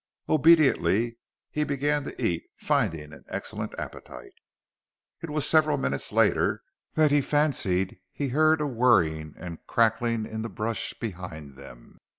[0.27, 1.19] Obediently,
[1.51, 4.33] he began to eat, finding an excellent appetite....
[5.21, 6.63] It was several minutes later
[6.95, 11.99] that he fancied he heard a whirring and crackling in the brush behind them.